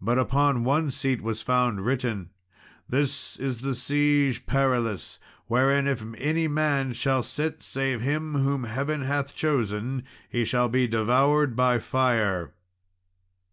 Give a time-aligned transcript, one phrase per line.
[0.00, 2.30] But upon one seat was found written,
[2.88, 9.02] "This is the Siege Perilous, wherein if any man shall sit save him whom Heaven
[9.02, 12.52] hath chosen, he shall be devoured by fire."